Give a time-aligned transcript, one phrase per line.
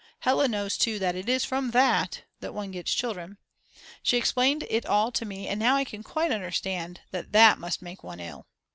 [0.21, 3.37] Hella knows too that it is from that that one gets children.
[4.01, 7.83] She explained it all to me and now I can quite understand that that must
[7.83, 8.47] make one ill.